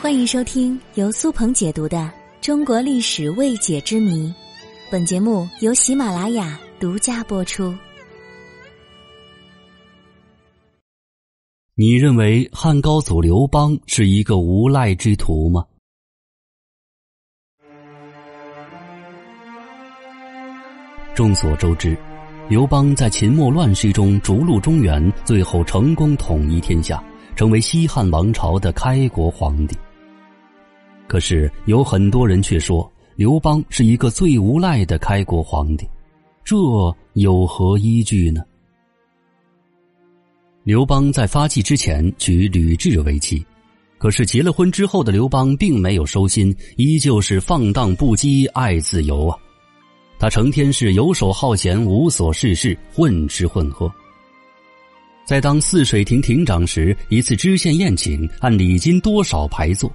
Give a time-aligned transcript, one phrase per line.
[0.00, 1.98] 欢迎收听由苏鹏解读的
[2.40, 4.28] 《中国历史未解之谜》，
[4.90, 7.74] 本节目由喜马拉雅独家播出。
[11.74, 15.66] 你认为汉高祖刘邦是一个无赖之徒吗？
[21.14, 21.94] 众所周知，
[22.48, 27.04] 刘邦在秦末乱世中逐鹿中原，最后成功统一天下，
[27.36, 29.76] 成为西汉王朝的开国皇帝。
[31.10, 35.84] 可是有很多人却说刘邦是一个最无赖的开国皇帝，
[36.44, 36.56] 这
[37.14, 38.40] 有何依据呢？
[40.62, 43.44] 刘邦在发迹之前娶吕雉为妻，
[43.98, 49.36] 可是结了婚之后的刘邦并没有收心，依旧是放荡不羁，爱自由啊！
[50.16, 53.92] 他成天是游手好闲，无所事事，混吃混喝。
[55.24, 59.92] 在当泗水亭亭长时，一次知县宴请，按礼金多少排座。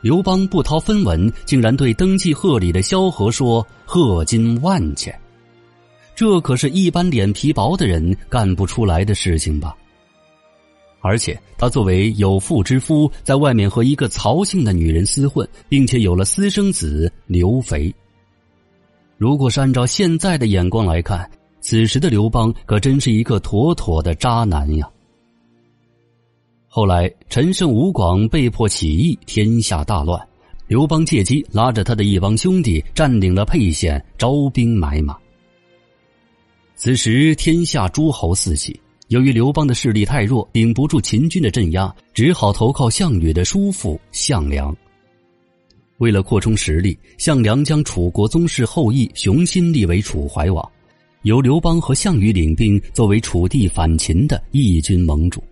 [0.00, 5.18] 刘邦不掏分文，竟然对登记贺礼的萧何说：“贺金万钱。”
[6.16, 9.76] 这可是一般脸皮薄的人干不出来的事情吧？
[11.02, 17.94] 而且他作为有妇之夫，在外面和一个曹姓的女人厮混，并且有了私生子刘肥。
[19.16, 21.30] 如果是按照现在的眼光来看，
[21.60, 24.86] 此时的刘邦可真是一个妥妥的渣男呀！
[26.72, 30.24] 后来，陈胜吴广被迫起义，天下大乱。
[30.68, 35.16] 刘邦借机拉着他的一帮兄弟，占领了沛县，招兵买马。
[36.76, 44.72] 此时，天下诸侯四起，由于刘邦的势力太弱，顶不住秦军的镇压，只好投靠项羽的叔父项梁。
[45.98, 50.70] 为了扩充实力，项梁将楚国宗室后裔熊心立为楚怀王，
[51.22, 55.42] 由刘邦和项羽领兵，作为楚地反秦的义军盟主。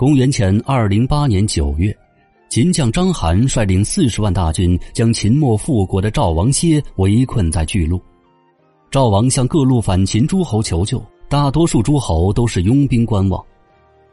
[0.00, 1.94] 公元前二零八年九月，
[2.48, 8.00] 秦将章邯率领四十万大军，将秦末复国的赵王歇围困在巨鹿。
[8.90, 13.44] 赵王向各路反秦诸侯求救，大多数诸侯都是拥兵观望。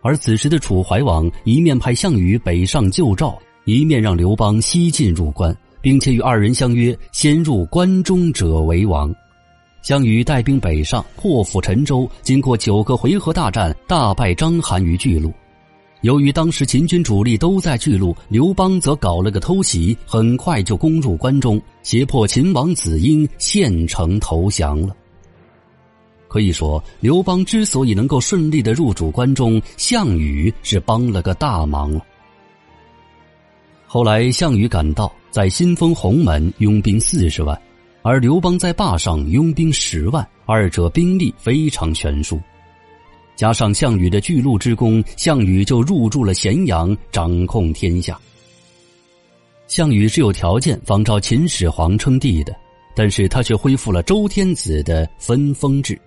[0.00, 9.14] 而此时的楚怀王一面派项羽北上救赵，一面让刘邦西进入关，并且与二人相约：先入关中者为王。
[9.82, 15.30] 项羽带兵北上，破釜沉舟，经过九个回合大战，大败章邯于巨鹿。
[16.04, 24.94] 由于当时秦军主力都在巨鹿，刘邦则搞了个偷袭，很快就攻入关中，胁迫秦王子婴献城投降了。
[26.28, 32.04] 可以说，刘邦之所以能够顺利的入主关中，项羽是帮了个大忙了。
[33.86, 37.58] 后来，项羽赶到，在新丰鸿门拥兵四十万，
[38.02, 42.38] 而刘邦在坝上拥兵十万，二者兵力非常悬殊。
[43.36, 48.18] 加上项羽的巨鹿之功，项羽就入驻了咸阳，掌控天下。
[49.66, 52.54] 项羽是有条件仿照秦始皇称帝的，
[52.94, 55.98] 但是他却恢复了周天子的分封制。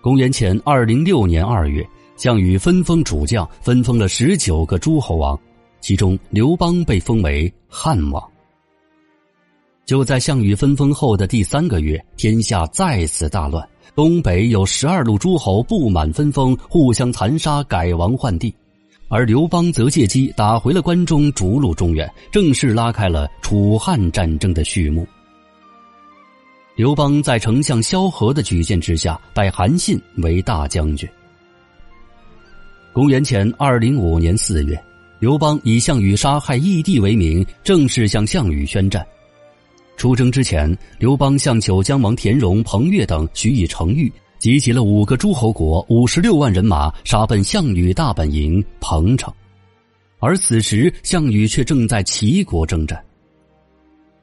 [0.00, 1.86] 公元前二零六年二月，
[2.16, 5.38] 项羽分封主将，分封了十九个诸侯王，
[5.80, 8.22] 其中刘邦被封为汉王。
[9.86, 13.66] 就在项羽分封后的第三个月，天下再次大乱。
[13.94, 18.54] 东北有十二路诸侯不满分封，互相残杀，改王换帝，
[19.08, 25.06] 而刘邦则借机打回了关中，逐鹿中原，正式拉开了楚汉战争的序幕。
[26.76, 31.08] 刘邦在丞相萧何的举荐之下，拜韩信为大将军。
[32.92, 34.82] 公元前二零五年四月，
[35.18, 39.06] 刘邦以项羽杀害义帝为名，正式向项羽宣战。
[40.00, 49.30] 出征之前，刘邦向九江王田荣、彭越等许以成谕，集结了五个诸侯国五十六万人马，杀奔项羽大本营彭城。
[50.18, 52.98] 而此时，项羽却正在齐国征战。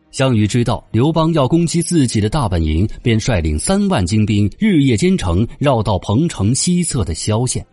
[0.10, 7.64] 项羽知道刘邦要攻击自己的大本营，便率领三万精兵日夜兼程，绕到彭城西侧的萧县。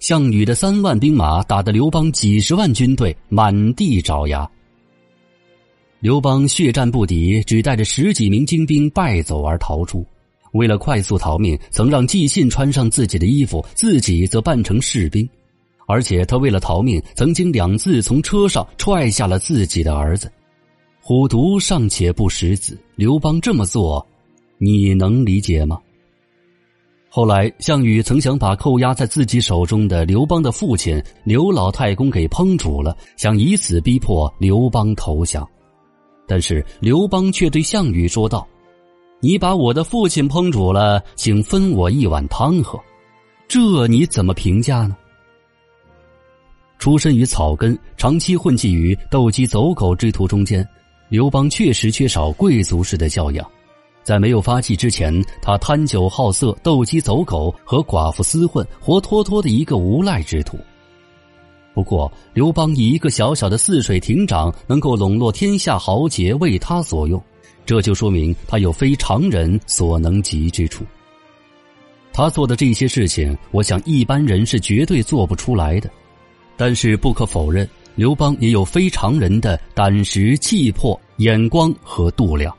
[0.00, 4.50] 项羽的三万兵马打得刘邦几十万军队满地找牙。
[6.06, 10.06] 刘邦血战不敌，只带着十几名精兵败走而逃出。
[10.52, 15.28] 为了快速逃命，曾让纪信穿上自己的衣服，自己则扮成士兵。
[15.88, 20.30] 而且他为了逃命，曾经两次从车上踹下了自己的儿子。
[21.00, 24.06] 虎毒尚且不食子，刘邦这么做，
[24.58, 25.76] 你能理解吗？
[27.08, 35.44] 后来，项羽曾想把扣押在自己手中的刘邦的父亲刘老太公给烹煮了，想以此逼迫刘邦投降。
[36.26, 38.46] 但是刘邦却对项羽说道
[39.20, 42.78] ：“你把我的父亲烹煮了，请分我一碗汤喝，
[43.48, 44.96] 这你怎么评价呢？”
[46.78, 50.68] 出身于草根，长期混迹于斗鸡走狗之徒中间，
[51.08, 53.48] 刘邦确实缺少贵族式的教养。
[54.02, 60.58] 在没有发迹之前，他贪酒好色、斗鸡走狗，和寡妇厮混，活脱脱的一个无赖之徒。
[61.76, 67.22] 不过，刘邦以一个小小的泗水亭长，能够笼络天下豪杰为他所用，
[67.66, 70.86] 这就说明他有非常人所能及之处。
[72.14, 75.90] 他做的这些事情，我想一般人是绝对做不出来的。
[76.56, 82.50] 但是不可否认，刘邦也有非常人的胆识、气魄、眼光和度量。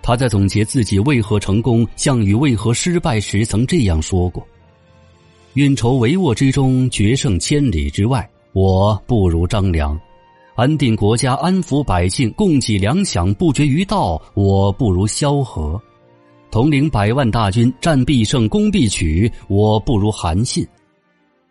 [0.00, 4.46] 他在总结自己为何成功、项羽为何失败时，曾这样说过
[5.56, 9.98] ：“运筹帷幄之中，决胜千里之外，我不如张良；
[10.54, 15.80] 安定国家、安抚百姓、供给粮饷不绝于道，我不如萧何；
[16.50, 20.62] 统领百万大军，战必胜、攻必取，我不如韩信。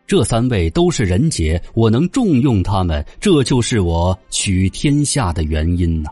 [0.06, 6.12] 这三位都是人杰，我能重用他们，这就是我取天下的原因呢。”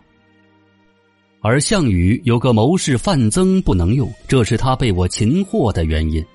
[1.42, 6.26] 而项羽有个谋士范增不能用，这是他被我擒获的原因。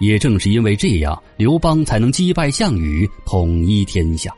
[0.00, 4.34] 也正是因为这样，刘邦才能击败项羽，统一天下。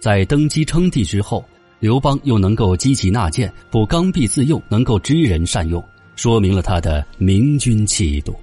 [0.00, 1.44] 在登基称帝之后，
[1.80, 5.82] 刘邦又能够积极纳谏，不刚愎自用，能够知人善用，
[6.16, 8.34] 说明了他的明君气度。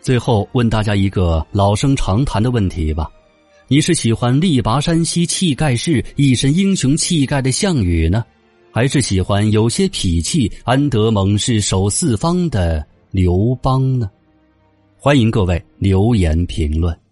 [0.00, 3.10] 最后问大家一个老生常谈的问题吧。
[3.68, 8.24] 你是喜欢力拔山兮气盖世、一身英雄气概的项羽呢，
[8.70, 14.10] 还是喜欢有些痞气、安得猛士守四方的刘邦呢？
[14.98, 16.94] 欢迎各位留言评论。